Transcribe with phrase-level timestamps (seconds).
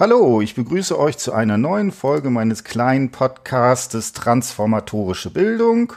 [0.00, 5.92] Hallo, ich begrüße euch zu einer neuen Folge meines kleinen Podcastes Transformatorische Bildung.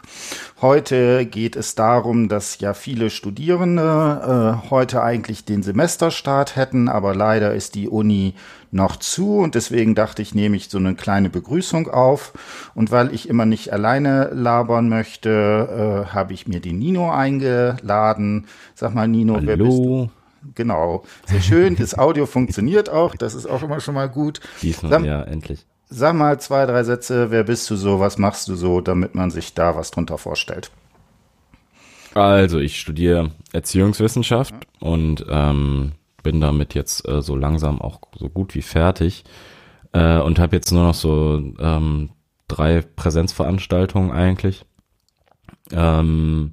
[0.59, 7.15] Heute geht es darum, dass ja viele Studierende äh, heute eigentlich den Semesterstart hätten, aber
[7.15, 8.33] leider ist die Uni
[8.71, 12.33] noch zu und deswegen dachte ich, nehme ich so eine kleine Begrüßung auf.
[12.75, 18.47] Und weil ich immer nicht alleine labern möchte, äh, habe ich mir den Nino eingeladen.
[18.75, 19.47] Sag mal, Nino, Hallo.
[19.47, 20.09] wer bist du?
[20.55, 21.75] Genau, sehr schön.
[21.75, 23.15] Das Audio funktioniert auch.
[23.15, 24.39] Das ist auch immer schon mal gut.
[24.61, 25.65] Diesmal, Sag, ja, endlich.
[25.89, 27.31] sag mal zwei, drei Sätze.
[27.31, 27.99] Wer bist du so?
[27.99, 30.71] Was machst du so, damit man sich da was drunter vorstellt?
[32.13, 38.53] Also, ich studiere Erziehungswissenschaft und ähm, bin damit jetzt äh, so langsam auch so gut
[38.53, 39.23] wie fertig
[39.93, 42.09] äh, und habe jetzt nur noch so ähm,
[42.47, 44.65] drei Präsenzveranstaltungen eigentlich,
[45.71, 46.51] ähm,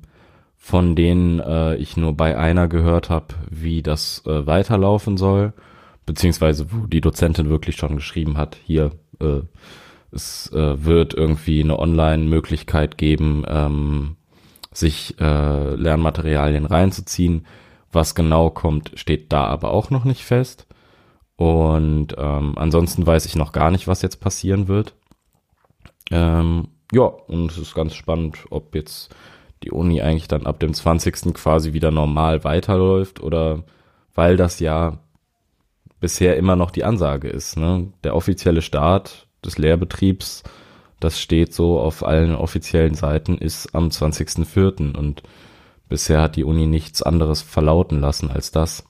[0.62, 5.54] von denen äh, ich nur bei einer gehört habe, wie das äh, weiterlaufen soll,
[6.04, 9.40] beziehungsweise wo die Dozentin wirklich schon geschrieben hat, hier äh,
[10.12, 14.16] es äh, wird irgendwie eine Online-Möglichkeit geben, ähm,
[14.70, 17.46] sich äh, Lernmaterialien reinzuziehen.
[17.90, 20.66] Was genau kommt, steht da aber auch noch nicht fest.
[21.36, 24.94] Und ähm, ansonsten weiß ich noch gar nicht, was jetzt passieren wird.
[26.10, 29.14] Ähm, ja, und es ist ganz spannend, ob jetzt
[29.62, 31.34] die Uni eigentlich dann ab dem 20.
[31.34, 33.64] quasi wieder normal weiterläuft oder
[34.14, 34.98] weil das ja
[36.00, 37.56] bisher immer noch die Ansage ist.
[37.56, 37.92] Ne?
[38.02, 40.42] Der offizielle Start des Lehrbetriebs,
[40.98, 44.96] das steht so auf allen offiziellen Seiten, ist am 20.04.
[44.96, 45.22] und
[45.88, 48.84] bisher hat die Uni nichts anderes verlauten lassen als das.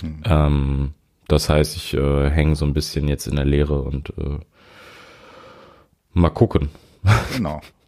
[0.00, 0.22] Hm.
[0.24, 0.94] Ähm,
[1.28, 4.38] das heißt, ich äh, hänge so ein bisschen jetzt in der Lehre und äh,
[6.12, 6.70] mal gucken.
[7.34, 7.60] Genau.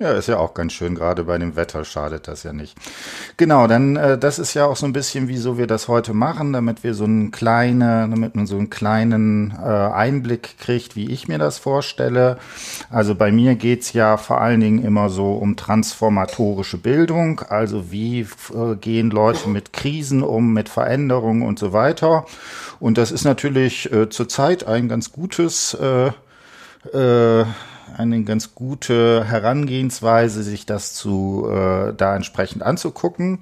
[0.00, 2.76] Ja, ist ja auch ganz schön, gerade bei dem Wetter schadet das ja nicht.
[3.36, 6.52] Genau, dann äh, das ist ja auch so ein bisschen, wieso wir das heute machen,
[6.52, 11.28] damit wir so einen kleine, damit man so einen kleinen äh, Einblick kriegt, wie ich
[11.28, 12.38] mir das vorstelle.
[12.90, 18.22] Also bei mir geht's ja vor allen Dingen immer so um transformatorische Bildung, also wie
[18.22, 22.26] äh, gehen Leute mit Krisen um, mit Veränderungen und so weiter.
[22.80, 26.10] Und das ist natürlich äh, zurzeit ein ganz gutes äh,
[26.92, 27.44] äh,
[27.96, 33.40] eine ganz gute Herangehensweise, sich das zu äh, da entsprechend anzugucken.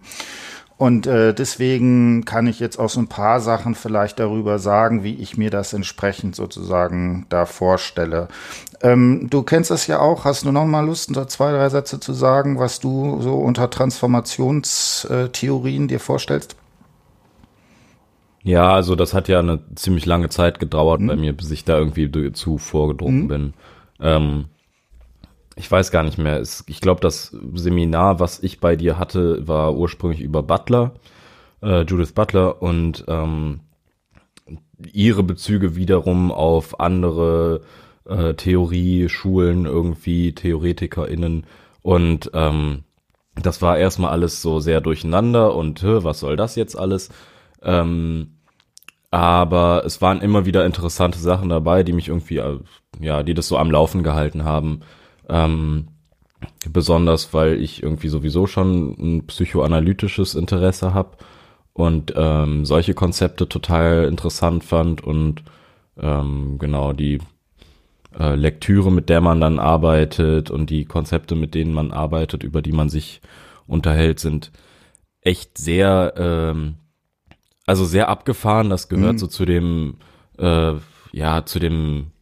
[0.82, 5.14] Und äh, deswegen kann ich jetzt auch so ein paar Sachen vielleicht darüber sagen, wie
[5.14, 8.26] ich mir das entsprechend sozusagen da vorstelle.
[8.82, 10.24] Ähm, du kennst das ja auch.
[10.24, 13.70] Hast du noch mal Lust, unter zwei, drei Sätze zu sagen, was du so unter
[13.70, 16.56] Transformationstheorien dir vorstellst?
[18.42, 21.06] Ja, also das hat ja eine ziemlich lange Zeit gedauert mhm.
[21.06, 23.28] bei mir, bis ich da irgendwie zu vorgedrungen mhm.
[23.28, 23.54] bin.
[24.02, 24.46] Ähm,
[25.56, 26.40] ich weiß gar nicht mehr.
[26.40, 30.94] Es, ich glaube, das Seminar, was ich bei dir hatte, war ursprünglich über Butler,
[31.62, 33.60] äh, Judith Butler und ähm,
[34.92, 37.62] ihre Bezüge wiederum auf andere
[38.06, 41.44] äh, Theorie-Schulen, irgendwie TheoretikerInnen
[41.82, 42.84] und ähm,
[43.34, 47.08] das war erstmal alles so sehr durcheinander und was soll das jetzt alles?
[47.62, 48.41] Ähm,
[49.12, 52.58] aber es waren immer wieder interessante Sachen dabei, die mich irgendwie, äh,
[52.98, 54.80] ja, die das so am Laufen gehalten haben.
[55.28, 55.88] Ähm,
[56.70, 61.18] besonders, weil ich irgendwie sowieso schon ein psychoanalytisches Interesse habe
[61.74, 65.42] und ähm, solche Konzepte total interessant fand und
[66.00, 67.18] ähm, genau die
[68.18, 72.62] äh, Lektüre, mit der man dann arbeitet und die Konzepte, mit denen man arbeitet, über
[72.62, 73.20] die man sich
[73.66, 74.52] unterhält, sind
[75.20, 76.76] echt sehr ähm,
[77.66, 78.70] also sehr abgefahren.
[78.70, 79.18] Das gehört mhm.
[79.18, 79.96] so zu dem,
[80.38, 80.74] äh,
[81.12, 82.12] ja, zu dem,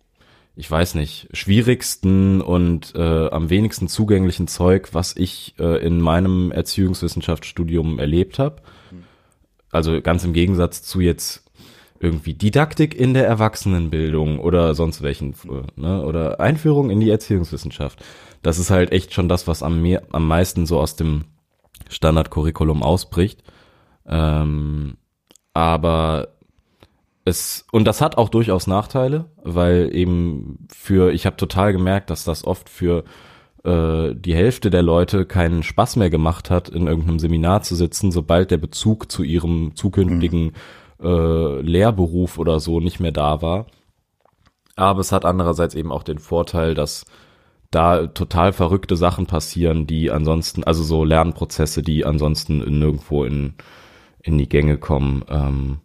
[0.57, 6.53] ich weiß nicht, schwierigsten und äh, am wenigsten zugänglichen Zeug, was ich äh, in meinem
[6.53, 8.63] Erziehungswissenschaftsstudium erlebt habe.
[8.91, 9.05] Mhm.
[9.71, 11.45] Also ganz im Gegensatz zu jetzt
[12.01, 15.35] irgendwie Didaktik in der Erwachsenenbildung oder sonst welchen,
[15.77, 18.03] ne, oder Einführung in die Erziehungswissenschaft.
[18.43, 21.25] Das ist halt echt schon das, was am, mehr, am meisten so aus dem
[21.91, 23.43] Standardcurriculum ausbricht.
[24.07, 24.97] Ähm,
[25.55, 26.29] aber
[27.25, 32.25] es, und das hat auch durchaus Nachteile, weil eben für, ich habe total gemerkt, dass
[32.25, 33.05] das oft für
[33.65, 38.11] äh, die Hälfte der Leute keinen Spaß mehr gemacht hat, in irgendeinem Seminar zu sitzen,
[38.11, 40.53] sobald der Bezug zu ihrem zukünftigen
[40.99, 41.07] mhm.
[41.07, 43.67] äh, Lehrberuf oder so nicht mehr da war.
[44.77, 47.05] Aber es hat andererseits eben auch den Vorteil, dass
[47.71, 53.55] da total verrückte Sachen passieren, die ansonsten, also so Lernprozesse, die ansonsten nirgendwo in in
[54.39, 55.25] die Gänge kommen.
[55.29, 55.79] Ähm,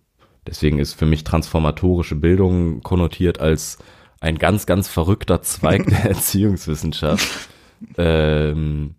[0.45, 3.77] deswegen ist für mich transformatorische Bildung konnotiert als
[4.19, 7.49] ein ganz, ganz verrückter Zweig der Erziehungswissenschaft,
[7.97, 8.95] ähm,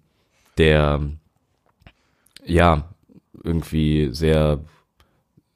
[0.59, 1.00] der
[2.44, 2.88] ja
[3.43, 4.61] irgendwie sehr,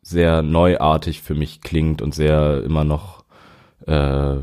[0.03, 3.25] sehr neuartig für mich klingt und sehr immer noch
[3.87, 4.37] äh,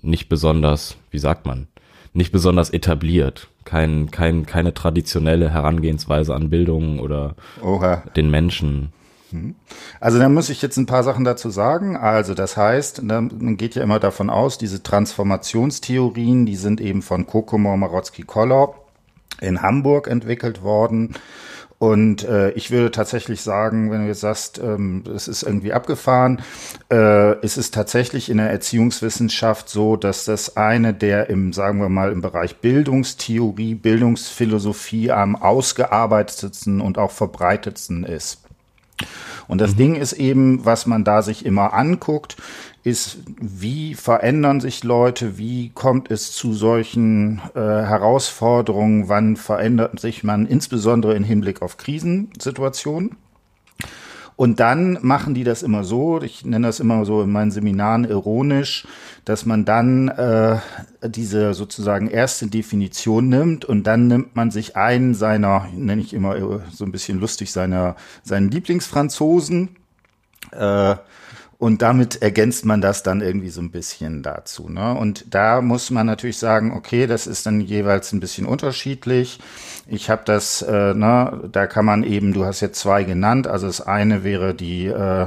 [0.00, 1.68] nicht besonders, wie sagt man,
[2.12, 3.48] nicht besonders etabliert.
[3.68, 8.02] Kein, kein, keine traditionelle Herangehensweise an Bildung oder Oha.
[8.16, 8.94] den Menschen.
[9.30, 9.56] Mhm.
[10.00, 11.94] Also da muss ich jetzt ein paar Sachen dazu sagen.
[11.94, 17.26] Also das heißt, man geht ja immer davon aus, diese Transformationstheorien, die sind eben von
[17.26, 18.86] Kokomor Marotzki Kollop
[19.42, 21.14] in Hamburg entwickelt worden.
[21.78, 26.42] Und äh, ich würde tatsächlich sagen, wenn du jetzt sagst, ähm, es ist irgendwie abgefahren,
[26.90, 31.88] äh, ist es tatsächlich in der Erziehungswissenschaft so, dass das eine der im, sagen wir
[31.88, 38.47] mal, im Bereich Bildungstheorie, Bildungsphilosophie am ausgearbeitetsten und auch verbreitetsten ist.
[39.48, 39.76] Und das mhm.
[39.76, 42.36] Ding ist eben, was man da sich immer anguckt,
[42.84, 50.24] ist, wie verändern sich Leute, wie kommt es zu solchen äh, Herausforderungen, wann verändert sich
[50.24, 53.16] man insbesondere im Hinblick auf Krisensituationen.
[54.38, 58.04] Und dann machen die das immer so, ich nenne das immer so in meinen Seminaren
[58.04, 58.86] ironisch,
[59.24, 60.58] dass man dann äh,
[61.04, 66.60] diese sozusagen erste Definition nimmt und dann nimmt man sich einen seiner, nenne ich immer
[66.70, 69.70] so ein bisschen lustig, seiner, seinen Lieblingsfranzosen,
[70.52, 70.94] äh,
[71.58, 74.68] und damit ergänzt man das dann irgendwie so ein bisschen dazu.
[74.68, 74.94] Ne?
[74.94, 79.40] Und da muss man natürlich sagen, okay, das ist dann jeweils ein bisschen unterschiedlich.
[79.88, 83.48] Ich habe das, äh, ne, da kann man eben, du hast jetzt zwei genannt.
[83.48, 85.26] Also das eine wäre die äh,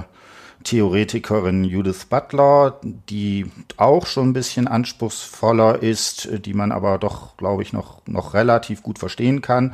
[0.63, 7.63] Theoretikerin Judith Butler, die auch schon ein bisschen anspruchsvoller ist, die man aber doch, glaube
[7.63, 9.73] ich, noch, noch relativ gut verstehen kann.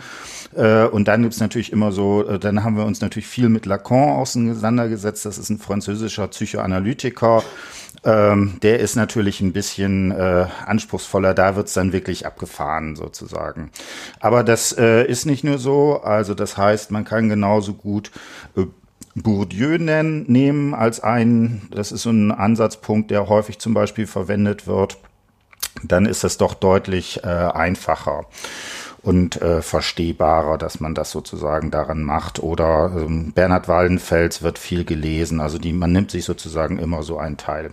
[0.56, 3.66] Äh, und dann gibt's natürlich immer so, äh, dann haben wir uns natürlich viel mit
[3.66, 5.26] Lacan auseinandergesetzt.
[5.26, 7.44] Das ist ein französischer Psychoanalytiker.
[8.04, 13.72] Ähm, der ist natürlich ein bisschen äh, anspruchsvoller, da wird's dann wirklich abgefahren sozusagen.
[14.20, 18.12] Aber das ist nicht nur so, also das heißt, man kann genauso gut
[19.24, 24.68] Bourdieu nennen, nehmen als einen, das ist so ein Ansatzpunkt, der häufig zum Beispiel verwendet
[24.68, 24.98] wird,
[25.84, 28.26] dann ist es doch deutlich äh, einfacher
[29.02, 32.40] und äh, verstehbarer, dass man das sozusagen daran macht.
[32.40, 37.18] Oder ähm, Bernhard Wallenfels wird viel gelesen, also die, man nimmt sich sozusagen immer so
[37.18, 37.72] einen Teil.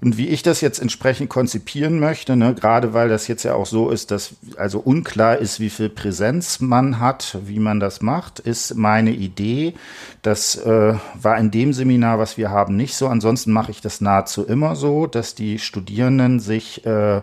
[0.00, 3.66] Und wie ich das jetzt entsprechend konzipieren möchte, ne, gerade weil das jetzt ja auch
[3.66, 8.38] so ist, dass also unklar ist, wie viel Präsenz man hat, wie man das macht,
[8.38, 9.74] ist meine Idee.
[10.22, 13.08] Das äh, war in dem Seminar, was wir haben, nicht so.
[13.08, 17.22] Ansonsten mache ich das nahezu immer so, dass die Studierenden sich äh,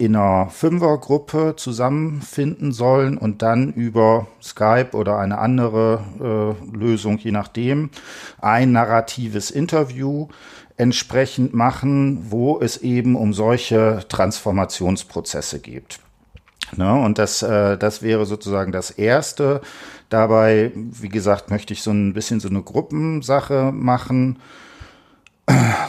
[0.00, 7.32] in einer Fünfergruppe zusammenfinden sollen und dann über Skype oder eine andere äh, Lösung, je
[7.32, 7.90] nachdem,
[8.40, 10.28] ein narratives Interview
[10.80, 16.00] entsprechend machen, wo es eben um solche Transformationsprozesse geht.
[16.76, 19.60] Ne, und das, äh, das wäre sozusagen das Erste.
[20.08, 24.38] Dabei, wie gesagt, möchte ich so ein bisschen so eine Gruppensache machen.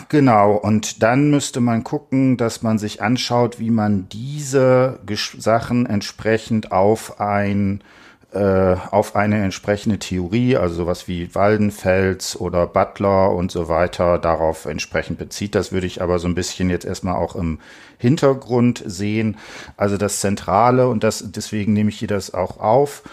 [0.09, 4.99] Genau, und dann müsste man gucken, dass man sich anschaut, wie man diese
[5.37, 7.83] Sachen entsprechend auf ein
[8.31, 14.65] äh, auf eine entsprechende Theorie, also sowas wie Waldenfels oder Butler und so weiter, darauf
[14.65, 15.53] entsprechend bezieht.
[15.53, 17.59] Das würde ich aber so ein bisschen jetzt erstmal auch im
[17.97, 19.37] Hintergrund sehen.
[19.75, 23.03] Also das Zentrale und das, deswegen nehme ich hier das auch auf,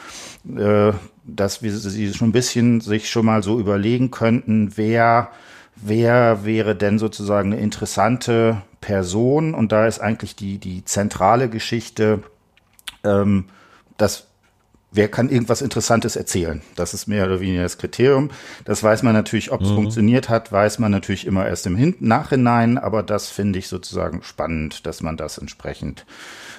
[0.56, 0.92] äh,
[1.24, 5.30] dass wir sie schon ein bisschen sich schon mal so überlegen könnten, wer
[5.80, 9.54] wer wäre denn sozusagen eine interessante Person?
[9.54, 12.22] Und da ist eigentlich die, die zentrale Geschichte,
[13.04, 13.46] ähm,
[13.96, 14.27] dass
[14.90, 16.62] wer kann irgendwas Interessantes erzählen?
[16.76, 18.30] Das ist mehr oder weniger das Kriterium.
[18.64, 19.74] Das weiß man natürlich, ob es mhm.
[19.76, 24.22] funktioniert hat, weiß man natürlich immer erst im Hin Nachhinein, aber das finde ich sozusagen
[24.22, 26.06] spannend, dass man das entsprechend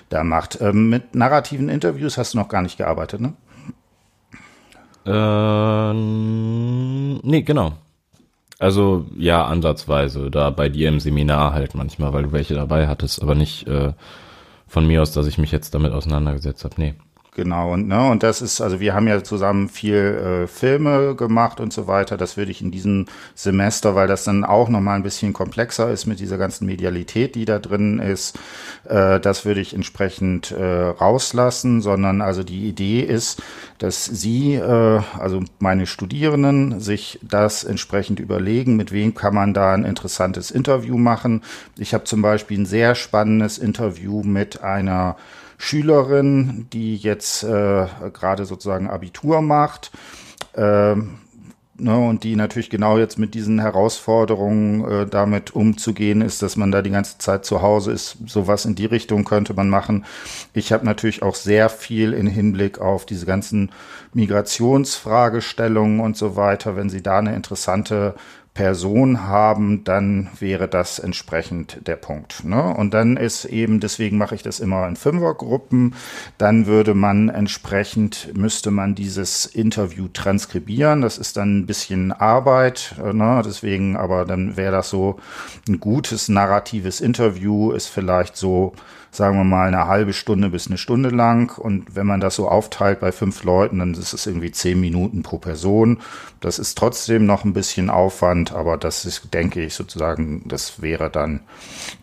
[0.09, 0.59] da macht.
[0.61, 3.33] Ähm, mit narrativen Interviews hast du noch gar nicht gearbeitet, ne?
[5.05, 5.99] Ähm,
[7.23, 7.73] nee, genau.
[8.59, 10.29] Also ja, ansatzweise.
[10.29, 13.93] Da bei dir im Seminar halt manchmal, weil du welche dabei hattest, aber nicht äh,
[14.67, 16.75] von mir aus, dass ich mich jetzt damit auseinandergesetzt habe.
[16.77, 16.95] Nee.
[17.39, 19.95] Genau, und, ne, und das ist, also wir haben ja zusammen viel
[20.43, 22.17] äh, Filme gemacht und so weiter.
[22.17, 26.05] Das würde ich in diesem Semester, weil das dann auch nochmal ein bisschen komplexer ist
[26.05, 28.37] mit dieser ganzen Medialität, die da drin ist,
[28.83, 33.41] äh, das würde ich entsprechend äh, rauslassen, sondern also die Idee ist,
[33.77, 39.73] dass Sie, äh, also meine Studierenden, sich das entsprechend überlegen, mit wem kann man da
[39.73, 41.41] ein interessantes Interview machen.
[41.77, 45.15] Ich habe zum Beispiel ein sehr spannendes Interview mit einer
[45.61, 49.91] Schülerin, die jetzt äh, gerade sozusagen Abitur macht.
[50.55, 51.19] Ähm,
[51.75, 56.71] ne, und die natürlich genau jetzt mit diesen Herausforderungen äh, damit umzugehen ist, dass man
[56.71, 58.17] da die ganze Zeit zu Hause ist.
[58.25, 60.05] Sowas in die Richtung könnte man machen.
[60.53, 63.71] Ich habe natürlich auch sehr viel in Hinblick auf diese ganzen
[64.13, 66.77] Migrationsfragestellungen und so weiter.
[66.77, 68.15] Wenn Sie da eine interessante
[68.59, 72.43] Person haben, dann wäre das entsprechend der Punkt.
[72.43, 72.61] Ne?
[72.61, 75.95] Und dann ist eben, deswegen mache ich das immer in Fünfergruppen,
[76.37, 80.99] dann würde man entsprechend, müsste man dieses Interview transkribieren.
[80.99, 83.41] Das ist dann ein bisschen Arbeit, ne?
[83.45, 85.21] deswegen, aber dann wäre das so
[85.69, 88.73] ein gutes narratives Interview, ist vielleicht so
[89.11, 91.57] sagen wir mal, eine halbe Stunde bis eine Stunde lang.
[91.57, 95.23] Und wenn man das so aufteilt bei fünf Leuten, dann ist es irgendwie zehn Minuten
[95.23, 95.99] pro Person.
[96.41, 101.09] Das ist trotzdem noch ein bisschen Aufwand, aber das ist, denke ich, sozusagen, das wäre
[101.09, 101.41] dann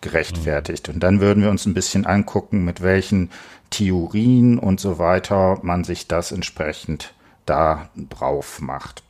[0.01, 0.89] gerechtfertigt.
[0.89, 3.29] Und dann würden wir uns ein bisschen angucken, mit welchen
[3.69, 7.13] Theorien und so weiter man sich das entsprechend
[7.45, 9.03] da drauf macht.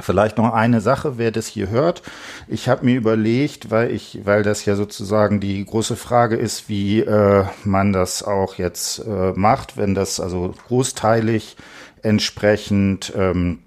[0.00, 2.02] Vielleicht noch eine Sache, wer das hier hört.
[2.46, 7.00] Ich habe mir überlegt, weil ich, weil das ja sozusagen die große Frage ist, wie
[7.00, 11.56] äh, man das auch jetzt äh, macht, wenn das also großteilig
[12.02, 13.58] entsprechend ähm,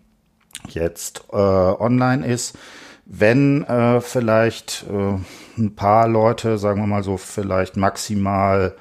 [0.69, 2.57] jetzt äh, online ist.
[3.13, 8.73] Wenn äh, vielleicht äh, ein paar Leute, sagen wir mal so, vielleicht maximal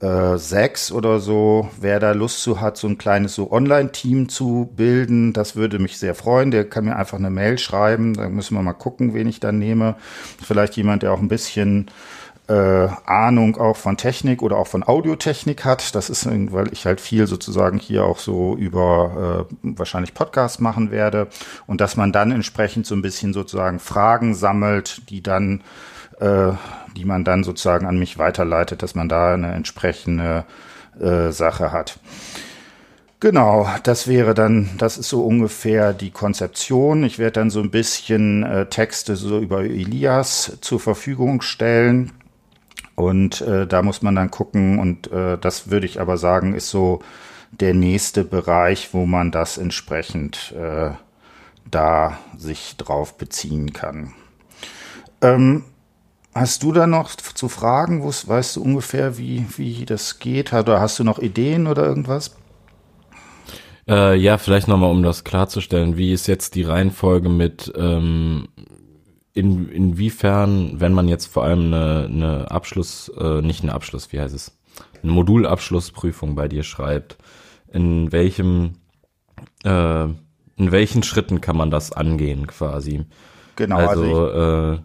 [0.00, 4.72] äh, sechs oder so, wer da Lust zu hat, so ein kleines so Online-Team zu
[4.74, 6.50] bilden, das würde mich sehr freuen.
[6.50, 8.14] Der kann mir einfach eine Mail schreiben.
[8.14, 9.94] Da müssen wir mal gucken, wen ich da nehme.
[10.42, 11.92] Vielleicht jemand, der auch ein bisschen
[12.50, 15.94] äh, Ahnung auch von Technik oder auch von Audiotechnik hat.
[15.94, 20.90] Das ist, weil ich halt viel sozusagen hier auch so über äh, wahrscheinlich Podcasts machen
[20.90, 21.28] werde
[21.66, 25.62] und dass man dann entsprechend so ein bisschen sozusagen Fragen sammelt, die dann
[26.18, 26.52] äh,
[26.96, 30.44] die man dann sozusagen an mich weiterleitet, dass man da eine entsprechende
[31.00, 31.98] äh, Sache hat.
[33.20, 37.04] Genau, das wäre dann, das ist so ungefähr die Konzeption.
[37.04, 42.12] Ich werde dann so ein bisschen äh, Texte so über Elias zur Verfügung stellen.
[43.00, 46.70] Und äh, da muss man dann gucken, und äh, das würde ich aber sagen, ist
[46.70, 47.00] so
[47.50, 50.90] der nächste Bereich, wo man das entsprechend äh,
[51.70, 54.12] da sich drauf beziehen kann.
[55.20, 55.64] Ähm,
[56.32, 58.04] Hast du da noch zu fragen?
[58.04, 60.52] Weißt du ungefähr, wie, wie das geht?
[60.52, 62.36] Oder hast du noch Ideen oder irgendwas?
[63.88, 65.96] Äh, ja, vielleicht nochmal, um das klarzustellen.
[65.96, 68.46] Wie ist jetzt die Reihenfolge mit, ähm,
[69.40, 74.20] in, inwiefern, wenn man jetzt vor allem eine, eine Abschluss, äh, nicht eine Abschluss, wie
[74.20, 74.58] heißt es,
[75.02, 77.16] eine Modulabschlussprüfung bei dir schreibt,
[77.72, 78.74] in welchem,
[79.64, 83.06] äh, in welchen Schritten kann man das angehen quasi?
[83.56, 84.82] Genau, also, also ich, äh,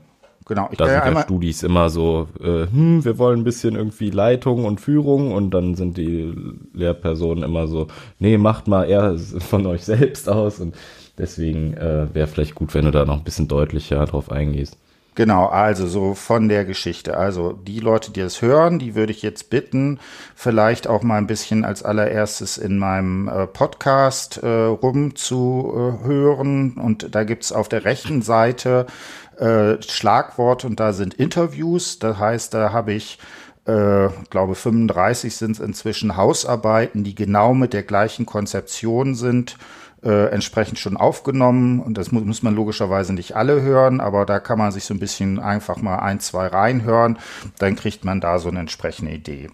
[0.48, 4.12] Genau, ich da sind ja Studis immer so, äh, hm, wir wollen ein bisschen irgendwie
[4.12, 6.36] Leitung und Führung und dann sind die
[6.72, 7.88] Lehrpersonen immer so,
[8.20, 10.76] nee, macht mal eher von euch selbst aus und
[11.18, 14.78] deswegen äh, wäre vielleicht gut, wenn du da noch ein bisschen deutlicher drauf eingehst.
[15.16, 17.16] Genau, also so von der Geschichte.
[17.16, 20.00] Also die Leute, die das hören, die würde ich jetzt bitten,
[20.36, 26.74] vielleicht auch mal ein bisschen als allererstes in meinem äh, Podcast äh, rumzuhören.
[26.74, 28.88] Und da gibt's auf der rechten Seite
[29.38, 31.98] äh, Schlagworte und da sind Interviews.
[31.98, 33.18] Das heißt, da habe ich
[33.64, 39.58] äh, glaube 35 sind es inzwischen Hausarbeiten, die genau mit der gleichen Konzeption sind
[40.06, 41.80] äh, entsprechend schon aufgenommen.
[41.80, 44.94] Und das muss, muss man logischerweise nicht alle hören, aber da kann man sich so
[44.94, 47.18] ein bisschen einfach mal ein, zwei reinhören.
[47.58, 49.50] Dann kriegt man da so eine entsprechende Idee.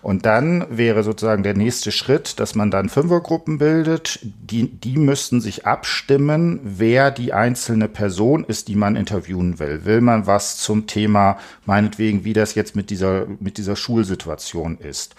[0.00, 4.18] Und dann wäre sozusagen der nächste Schritt, dass man dann Fünfergruppen bildet.
[4.22, 9.84] Die, die müssten sich abstimmen, wer die einzelne Person ist, die man interviewen will.
[9.84, 15.14] Will man was zum Thema, meinetwegen, wie das jetzt mit dieser, mit dieser Schulsituation ist?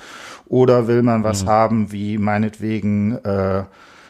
[0.47, 1.49] Oder will man was mhm.
[1.49, 3.63] haben, wie meinetwegen, äh,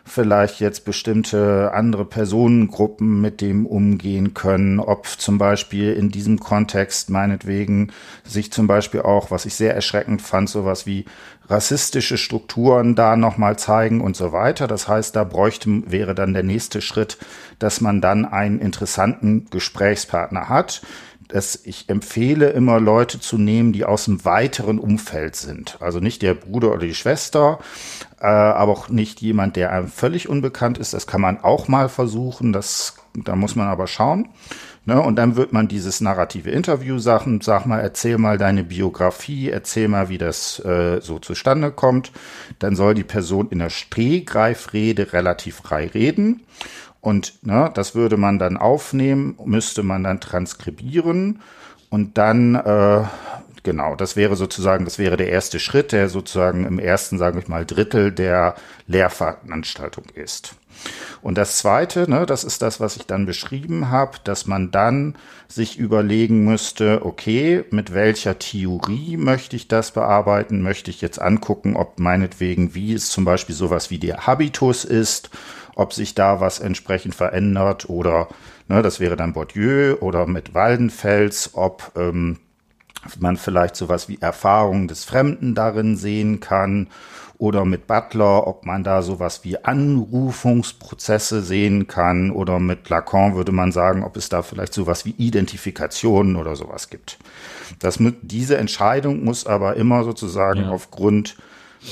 [0.06, 7.10] vielleicht jetzt bestimmte andere Personengruppen mit dem umgehen können, ob zum Beispiel in diesem Kontext
[7.10, 7.92] meinetwegen
[8.24, 11.06] sich zum Beispiel auch, was ich sehr erschreckend fand, sowas wie
[11.48, 14.68] rassistische Strukturen da nochmal zeigen und so weiter.
[14.68, 17.18] Das heißt, da bräuchte, wäre dann der nächste Schritt,
[17.60, 20.82] dass man dann einen interessanten Gesprächspartner hat,
[21.30, 25.78] dass ich empfehle immer Leute zu nehmen, die aus dem weiteren Umfeld sind.
[25.80, 27.60] Also nicht der Bruder oder die Schwester,
[28.24, 30.94] äh, aber auch nicht jemand, der einem völlig unbekannt ist.
[30.94, 32.54] Das kann man auch mal versuchen.
[32.54, 34.30] Das, da muss man aber schauen.
[34.86, 35.02] Ne?
[35.02, 39.90] Und dann wird man dieses narrative Interview sagen, sag mal, erzähl mal deine Biografie, erzähl
[39.90, 42.14] mal, wie das äh, so zustande kommt.
[42.60, 46.44] Dann soll die Person in der Stehgreifrede relativ frei reden.
[47.02, 51.42] Und ne, das würde man dann aufnehmen, müsste man dann transkribieren
[51.90, 53.04] und dann äh,
[53.64, 57.48] Genau, das wäre sozusagen, das wäre der erste Schritt, der sozusagen im ersten, sage ich
[57.48, 58.56] mal, Drittel der
[58.88, 60.56] Lehrveranstaltung ist.
[61.22, 65.16] Und das Zweite, ne, das ist das, was ich dann beschrieben habe, dass man dann
[65.48, 70.62] sich überlegen müsste, okay, mit welcher Theorie möchte ich das bearbeiten?
[70.62, 75.30] Möchte ich jetzt angucken, ob meinetwegen, wie es zum Beispiel sowas wie der Habitus ist,
[75.76, 78.28] ob sich da was entsprechend verändert oder,
[78.68, 82.40] ne, das wäre dann Bourdieu oder mit Waldenfels, ob ähm,
[83.20, 86.88] man vielleicht sowas wie Erfahrung des Fremden darin sehen kann
[87.38, 93.52] oder mit Butler, ob man da sowas wie Anrufungsprozesse sehen kann oder mit Lacan würde
[93.52, 97.18] man sagen, ob es da vielleicht sowas wie Identifikationen oder sowas gibt.
[97.80, 100.70] Das diese Entscheidung muss aber immer sozusagen ja.
[100.70, 101.36] aufgrund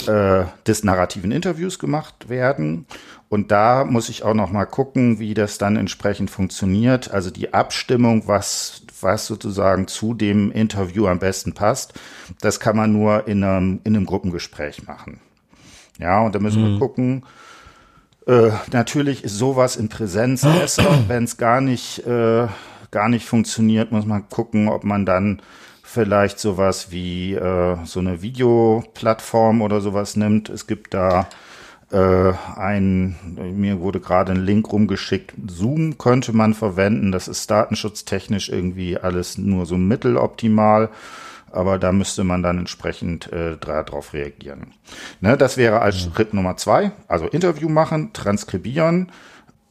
[0.07, 2.85] äh, des narrativen Interviews gemacht werden.
[3.27, 7.11] Und da muss ich auch noch mal gucken, wie das dann entsprechend funktioniert.
[7.11, 11.93] Also die Abstimmung, was was sozusagen zu dem Interview am besten passt,
[12.41, 15.19] das kann man nur in einem, in einem Gruppengespräch machen.
[15.99, 16.73] Ja, und da müssen mhm.
[16.73, 17.23] wir gucken.
[18.27, 21.03] Äh, natürlich ist sowas in Präsenz besser.
[21.07, 22.47] Wenn es gar nicht, äh,
[22.91, 25.41] gar nicht funktioniert, muss man gucken, ob man dann
[25.83, 30.49] vielleicht sowas wie äh, so eine Videoplattform oder sowas nimmt.
[30.49, 31.27] Es gibt da
[31.91, 33.15] äh, ein,
[33.55, 37.11] mir wurde gerade ein Link rumgeschickt, Zoom könnte man verwenden.
[37.11, 40.89] Das ist datenschutztechnisch irgendwie alles nur so mitteloptimal
[41.53, 44.73] aber da müsste man dann entsprechend äh, darauf reagieren.
[45.19, 46.01] Ne, das wäre als.
[46.01, 49.11] Schritt Nummer zwei, also Interview machen, transkribieren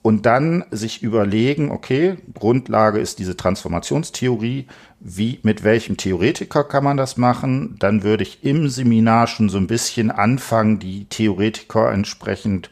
[0.02, 4.66] und dann sich überlegen, okay, Grundlage ist diese Transformationstheorie,
[4.98, 7.76] wie, mit welchem Theoretiker kann man das machen?
[7.78, 12.70] Dann würde ich im Seminar schon so ein bisschen anfangen, die Theoretiker entsprechend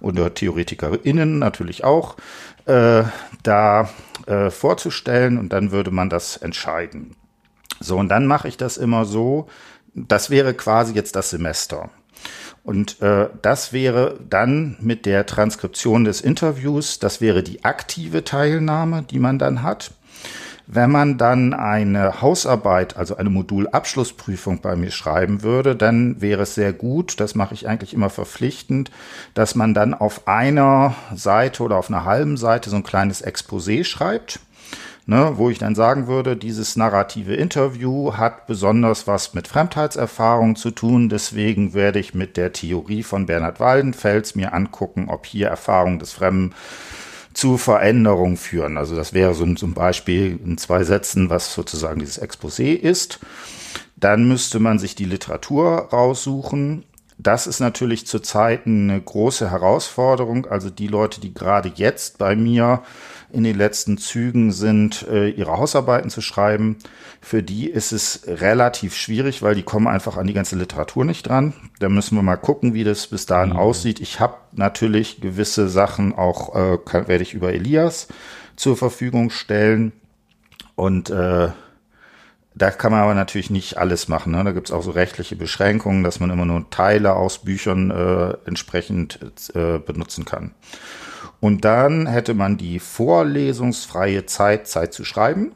[0.00, 2.16] oder TheoretikerInnen natürlich auch
[2.64, 3.02] äh,
[3.42, 3.90] da
[4.26, 7.14] äh, vorzustellen und dann würde man das entscheiden.
[7.80, 9.48] So, und dann mache ich das immer so,
[9.94, 11.90] das wäre quasi jetzt das Semester.
[12.62, 19.02] Und äh, das wäre dann mit der Transkription des Interviews, das wäre die aktive Teilnahme,
[19.02, 19.92] die man dann hat.
[20.72, 26.54] Wenn man dann eine Hausarbeit, also eine Modulabschlussprüfung bei mir schreiben würde, dann wäre es
[26.54, 28.92] sehr gut, das mache ich eigentlich immer verpflichtend,
[29.34, 33.82] dass man dann auf einer Seite oder auf einer halben Seite so ein kleines Exposé
[33.82, 34.38] schreibt
[35.10, 40.70] ne, wo ich dann sagen würde, dieses narrative Interview hat besonders was mit Fremdheitserfahrung zu
[40.70, 41.08] tun.
[41.08, 46.12] Deswegen werde ich mit der Theorie von Bernhard Waldenfels mir angucken, ob hier Erfahrung des
[46.12, 46.54] Fremden
[47.34, 48.78] zu Veränderung führen.
[48.78, 53.18] Also das wäre so zum Beispiel in zwei Sätzen, was sozusagen dieses Exposé ist.
[53.96, 56.84] Dann müsste man sich die Literatur raussuchen.
[57.22, 60.46] Das ist natürlich zurzeit eine große Herausforderung.
[60.46, 62.82] Also die Leute, die gerade jetzt bei mir
[63.30, 66.78] in den letzten Zügen sind, äh, ihre Hausarbeiten zu schreiben.
[67.20, 71.28] Für die ist es relativ schwierig, weil die kommen einfach an die ganze Literatur nicht
[71.28, 71.52] dran.
[71.78, 73.58] Da müssen wir mal gucken, wie das bis dahin mhm.
[73.58, 74.00] aussieht.
[74.00, 78.08] Ich habe natürlich gewisse Sachen auch, äh, kann, werde ich über Elias
[78.56, 79.92] zur Verfügung stellen.
[80.74, 81.50] Und äh,
[82.54, 84.32] da kann man aber natürlich nicht alles machen.
[84.32, 84.42] Ne?
[84.42, 88.34] Da gibt es auch so rechtliche Beschränkungen, dass man immer nur Teile aus Büchern äh,
[88.46, 89.20] entsprechend
[89.54, 90.52] äh, benutzen kann.
[91.40, 95.52] Und dann hätte man die vorlesungsfreie Zeit, Zeit zu schreiben.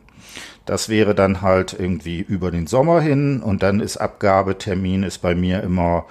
[0.64, 5.34] Das wäre dann halt irgendwie über den Sommer hin und dann ist Abgabetermin ist bei
[5.34, 6.06] mir immer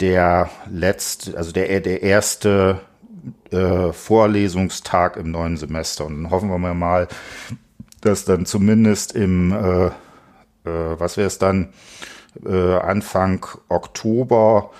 [0.00, 2.80] der letzte, also der, der erste
[3.50, 6.06] äh, Vorlesungstag im neuen Semester.
[6.06, 7.08] Und dann hoffen wir mal,
[8.00, 9.90] dass dann zumindest im, äh,
[10.66, 11.72] äh, was wäre es dann,
[12.44, 14.70] äh, Anfang Oktober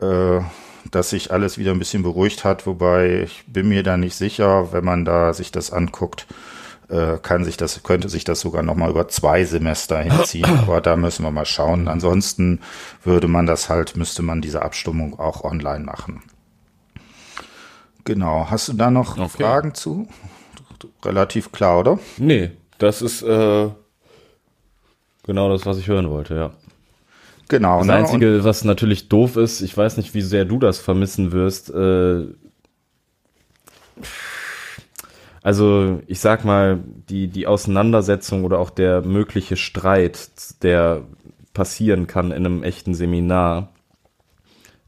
[0.00, 0.40] äh,
[0.90, 4.72] dass sich alles wieder ein bisschen beruhigt hat, wobei ich bin mir da nicht sicher,
[4.72, 6.26] wenn man da sich das anguckt,
[6.88, 10.96] äh, kann sich das, könnte sich das sogar nochmal über zwei Semester hinziehen, aber da
[10.96, 11.88] müssen wir mal schauen.
[11.88, 12.60] Ansonsten
[13.04, 16.22] würde man das halt, müsste man diese Abstimmung auch online machen.
[18.04, 18.46] Genau.
[18.48, 19.28] Hast du da noch okay.
[19.28, 20.08] Fragen zu?
[21.04, 21.98] Relativ klar, oder?
[22.16, 23.68] Nee, das ist äh,
[25.28, 26.50] genau das, was ich hören wollte, ja.
[27.48, 27.78] Genau.
[27.78, 27.94] Das ne?
[27.94, 31.70] Einzige, was natürlich doof ist, ich weiß nicht, wie sehr du das vermissen wirst.
[31.70, 32.24] Äh,
[35.42, 40.30] also ich sag mal, die, die Auseinandersetzung oder auch der mögliche Streit,
[40.62, 41.02] der
[41.54, 43.68] passieren kann in einem echten Seminar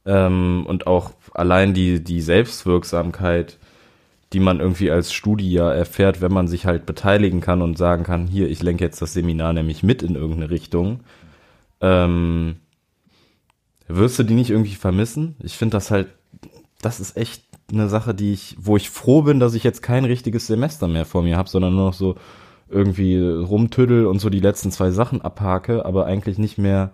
[0.06, 3.58] ähm, und auch allein die, die Selbstwirksamkeit,
[4.32, 8.26] die man irgendwie als Studie erfährt, wenn man sich halt beteiligen kann und sagen kann,
[8.26, 11.00] hier, ich lenke jetzt das Seminar nämlich mit in irgendeine Richtung
[11.80, 12.56] ähm,
[13.88, 15.36] wirst du die nicht irgendwie vermissen?
[15.42, 16.08] Ich finde das halt,
[16.80, 20.04] das ist echt eine Sache, die ich, wo ich froh bin, dass ich jetzt kein
[20.04, 22.16] richtiges Semester mehr vor mir habe, sondern nur noch so
[22.68, 26.92] irgendwie rumtüddel und so die letzten zwei Sachen abhake, aber eigentlich nicht mehr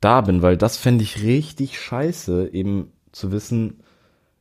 [0.00, 3.82] da bin, weil das fände ich richtig scheiße, eben zu wissen,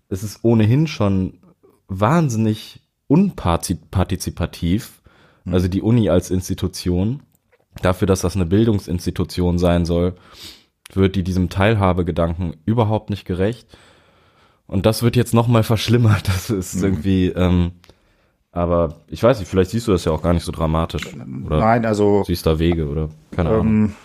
[0.09, 1.39] es ist ohnehin schon
[1.87, 5.01] wahnsinnig unpartizipativ,
[5.43, 5.53] mhm.
[5.53, 7.21] also die Uni als Institution,
[7.81, 10.15] dafür, dass das eine Bildungsinstitution sein soll,
[10.93, 13.67] wird die diesem Teilhabegedanken überhaupt nicht gerecht.
[14.67, 16.27] Und das wird jetzt nochmal verschlimmert.
[16.27, 16.83] Das ist mhm.
[16.83, 17.71] irgendwie, ähm,
[18.51, 21.13] aber ich weiß nicht, vielleicht siehst du das ja auch gar nicht so dramatisch.
[21.45, 22.23] Oder Nein, also.
[22.25, 23.95] Siehst da Wege oder keine ähm, Ahnung.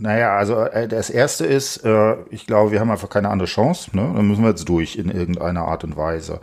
[0.00, 3.90] Naja, also äh, das erste ist, äh, ich glaube, wir haben einfach keine andere Chance.
[3.92, 4.10] Ne?
[4.14, 6.40] Dann müssen wir jetzt durch in irgendeiner Art und Weise.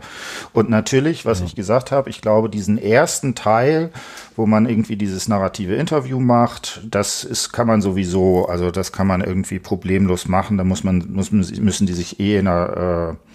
[0.52, 1.46] Und natürlich, was ja.
[1.46, 3.90] ich gesagt habe, ich glaube, diesen ersten Teil,
[4.36, 9.08] wo man irgendwie dieses narrative Interview macht, das ist, kann man sowieso, also das kann
[9.08, 10.56] man irgendwie problemlos machen.
[10.56, 13.27] Da muss man, muss, müssen die sich eh in einer äh,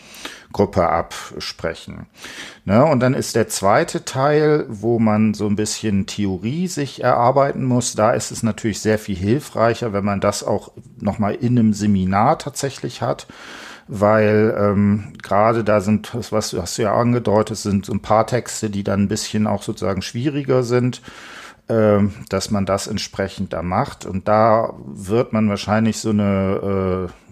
[0.51, 2.07] Gruppe absprechen.
[2.65, 2.85] Ne?
[2.85, 7.95] Und dann ist der zweite Teil, wo man so ein bisschen Theorie sich erarbeiten muss.
[7.95, 12.39] Da ist es natürlich sehr viel hilfreicher, wenn man das auch nochmal in einem Seminar
[12.39, 13.27] tatsächlich hat
[13.87, 18.25] weil ähm, gerade da sind, das was hast du ja angedeutet, sind so ein paar
[18.25, 21.01] Texte, die dann ein bisschen auch sozusagen schwieriger sind.
[21.73, 24.05] Ähm, dass man das entsprechend da macht.
[24.05, 27.31] Und da wird man wahrscheinlich so eine, äh,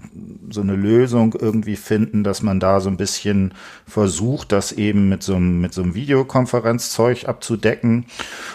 [0.50, 3.54] so eine Lösung irgendwie finden, dass man da so ein bisschen
[3.86, 8.06] versucht, das eben mit so einem, mit so einem Videokonferenzzeug abzudecken.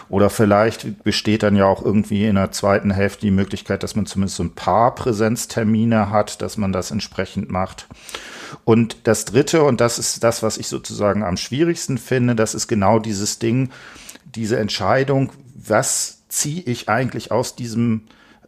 [0.08, 4.06] Oder vielleicht besteht dann ja auch irgendwie in der zweiten Hälfte die Möglichkeit, dass man
[4.06, 7.86] zumindest so ein paar Präsenztermine hat, dass man das entsprechend macht.
[8.64, 12.66] Und das dritte, und das ist das, was ich sozusagen am schwierigsten finde, das ist
[12.66, 13.70] genau dieses Ding,
[14.36, 18.02] diese Entscheidung, was ziehe ich eigentlich aus diesem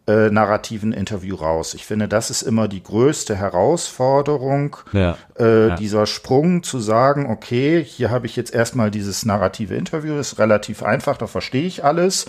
[0.09, 1.75] äh, narrativen Interview raus.
[1.75, 5.77] Ich finde, das ist immer die größte Herausforderung, ja, äh, ja.
[5.77, 10.39] dieser Sprung zu sagen, okay, hier habe ich jetzt erstmal dieses narrative Interview, das ist
[10.39, 12.25] relativ einfach, da verstehe ich alles.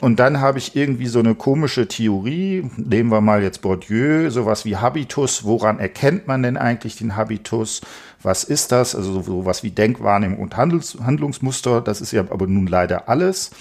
[0.00, 4.64] Und dann habe ich irgendwie so eine komische Theorie, nehmen wir mal jetzt Bourdieu, sowas
[4.64, 7.82] wie Habitus, woran erkennt man denn eigentlich den Habitus?
[8.20, 8.96] Was ist das?
[8.96, 13.52] Also sowas wie Denkwahrnehmung und Handels Handlungsmuster, das ist ja aber nun leider alles.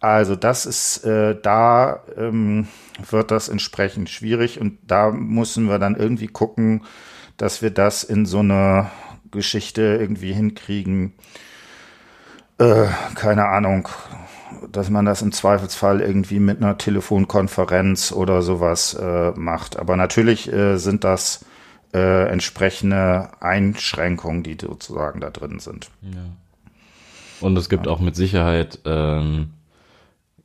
[0.00, 2.66] Also das ist, äh, da ähm,
[3.10, 6.84] wird das entsprechend schwierig und da müssen wir dann irgendwie gucken,
[7.36, 8.90] dass wir das in so eine
[9.30, 11.14] Geschichte irgendwie hinkriegen.
[12.58, 13.88] Äh, keine Ahnung,
[14.70, 19.78] dass man das im Zweifelsfall irgendwie mit einer Telefonkonferenz oder sowas äh, macht.
[19.78, 21.44] Aber natürlich äh, sind das
[21.94, 25.90] äh, entsprechende Einschränkungen, die sozusagen da drin sind.
[26.02, 26.24] Ja.
[27.40, 27.92] Und es gibt ja.
[27.92, 29.50] auch mit Sicherheit ähm,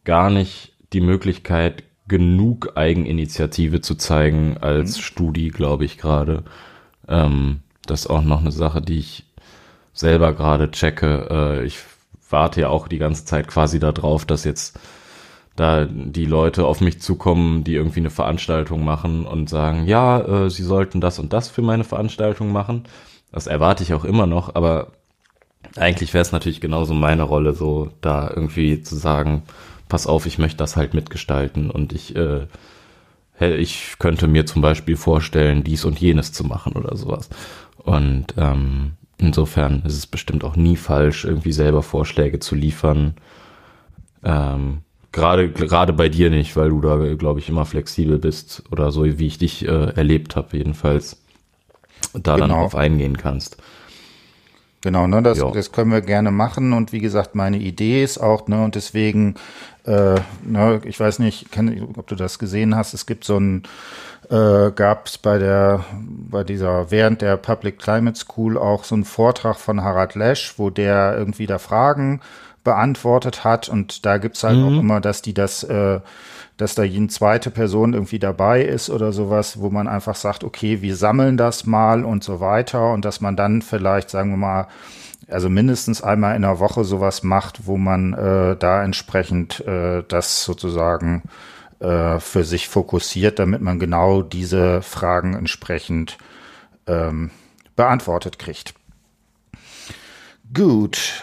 [0.04, 5.02] gar nicht die Möglichkeit, genug Eigeninitiative zu zeigen als mhm.
[5.02, 6.44] Studi, glaube ich gerade.
[7.08, 9.26] Ähm, das ist auch noch eine Sache, die ich
[9.94, 11.28] selber gerade checke.
[11.30, 11.80] Äh, ich
[12.30, 14.80] warte ja auch die ganze Zeit quasi darauf, dass jetzt
[15.56, 20.50] da die Leute auf mich zukommen, die irgendwie eine Veranstaltung machen und sagen, ja, äh,
[20.50, 22.84] sie sollten das und das für meine Veranstaltung machen.
[23.32, 24.92] Das erwarte ich auch immer noch, aber
[25.76, 29.44] eigentlich wäre es natürlich genauso meine Rolle, so da irgendwie zu sagen,
[29.90, 32.48] pass auf, ich möchte das halt mitgestalten und ich, äh,
[33.40, 37.30] ich könnte mir zum Beispiel vorstellen, dies und jenes zu machen oder sowas.
[37.78, 43.16] Und ähm, insofern ist es bestimmt auch nie falsch, irgendwie selber Vorschläge zu liefern.
[44.24, 44.80] Ähm,
[45.12, 49.06] gerade gerade bei dir nicht, weil du da, glaube ich, immer flexibel bist oder so,
[49.06, 51.22] wie ich dich äh, erlebt habe, jedenfalls
[52.14, 52.48] da genau.
[52.48, 53.58] dann drauf eingehen kannst.
[54.82, 58.48] Genau, ne, das, das können wir gerne machen und wie gesagt, meine Idee ist auch,
[58.48, 59.36] ne, und deswegen
[59.88, 63.64] äh, ne, ich weiß nicht, kenn, ob du das gesehen hast, es gibt so ein,
[64.30, 69.06] äh, gab es bei der, bei dieser, während der Public Climate School auch so einen
[69.06, 72.20] Vortrag von Harald Lesch, wo der irgendwie da Fragen
[72.66, 73.70] beantwortet hat.
[73.70, 74.66] Und da gibt's halt mhm.
[74.66, 76.02] auch immer, dass die das, äh,
[76.58, 80.82] dass da jede zweite Person irgendwie dabei ist oder sowas, wo man einfach sagt, okay,
[80.82, 82.92] wir sammeln das mal und so weiter.
[82.92, 84.68] Und dass man dann vielleicht, sagen wir mal,
[85.30, 90.44] also mindestens einmal in der Woche sowas macht, wo man äh, da entsprechend äh, das
[90.44, 91.24] sozusagen
[91.80, 96.18] äh, für sich fokussiert, damit man genau diese Fragen entsprechend
[96.88, 97.32] ähm,
[97.76, 98.74] beantwortet kriegt.
[100.54, 101.22] Gut,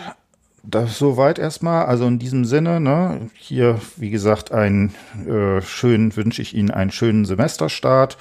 [0.66, 1.86] das soweit erstmal.
[1.86, 4.94] Also in diesem Sinne, ne, hier, wie gesagt, ein
[5.26, 8.16] äh, schön wünsche ich Ihnen einen schönen Semesterstart.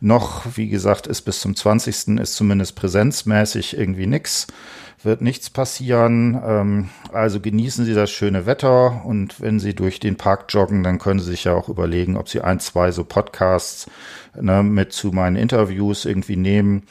[0.00, 2.18] Noch, wie gesagt, ist bis zum 20.
[2.18, 4.46] ist zumindest präsenzmäßig irgendwie nix
[5.04, 6.40] wird nichts passieren.
[6.44, 10.98] Ähm, also genießen Sie das schöne Wetter und wenn Sie durch den Park joggen, dann
[10.98, 13.86] können Sie sich ja auch überlegen, ob Sie ein, zwei so Podcasts
[14.40, 16.84] ne, mit zu meinen Interviews irgendwie nehmen.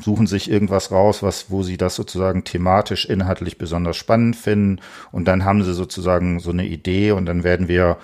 [0.00, 4.80] Suchen sich irgendwas raus, was, wo sie das sozusagen thematisch, inhaltlich besonders spannend finden.
[5.12, 7.98] Und dann haben sie sozusagen so eine Idee und dann werden wir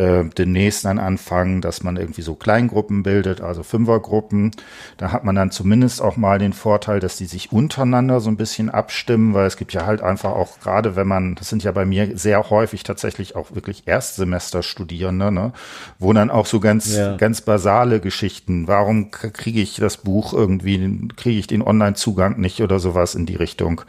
[0.00, 4.52] äh, demnächst dann anfangen, dass man irgendwie so Kleingruppen bildet, also Fünfergruppen.
[4.96, 8.38] Da hat man dann zumindest auch mal den Vorteil, dass die sich untereinander so ein
[8.38, 11.72] bisschen abstimmen, weil es gibt ja halt einfach auch, gerade wenn man, das sind ja
[11.72, 15.52] bei mir sehr häufig tatsächlich auch wirklich Erstsemesterstudierende, ne,
[15.98, 17.16] wo dann auch so ganz, ja.
[17.18, 22.78] ganz basale Geschichten, warum kriege ich das Buch irgendwie, kriege ich den Online-Zugang nicht oder
[22.78, 23.82] sowas in die Richtung,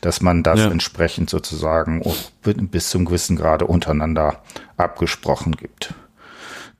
[0.00, 0.70] dass man das ja.
[0.70, 2.02] entsprechend sozusagen
[2.42, 4.42] bis zum gewissen Grade untereinander
[4.76, 5.94] abgesprochen gibt.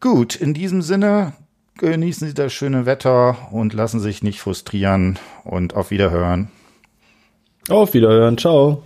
[0.01, 1.33] Gut, in diesem Sinne
[1.79, 6.51] genießen Sie das schöne Wetter und lassen sich nicht frustrieren und auf Wiederhören.
[7.69, 8.83] Auf Wiederhören, ciao.